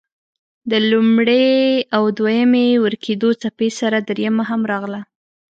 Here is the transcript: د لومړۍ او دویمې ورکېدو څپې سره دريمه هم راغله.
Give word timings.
د 0.71 0.73
لومړۍ 0.91 1.49
او 1.95 2.03
دویمې 2.17 2.67
ورکېدو 2.85 3.29
څپې 3.41 3.69
سره 3.79 3.97
دريمه 4.09 4.43
هم 4.49 4.61
راغله. 4.71 5.01